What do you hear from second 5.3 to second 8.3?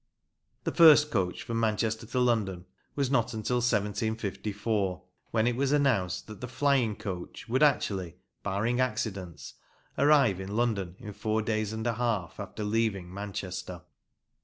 it was announced that the "Flying Coach" would actually